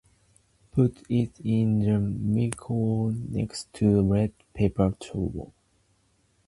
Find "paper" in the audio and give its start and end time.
4.55-4.95